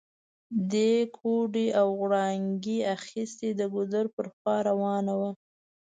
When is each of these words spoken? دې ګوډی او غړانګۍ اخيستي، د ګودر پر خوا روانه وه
دې 0.71 0.91
ګوډی 1.17 1.67
او 1.79 1.87
غړانګۍ 1.99 2.79
اخيستي، 2.95 3.49
د 3.59 3.61
ګودر 3.73 4.05
پر 4.15 4.27
خوا 4.35 4.55
روانه 4.69 5.13
وه 5.19 5.29